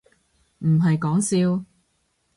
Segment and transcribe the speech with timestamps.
[0.57, 1.63] 唔係講笑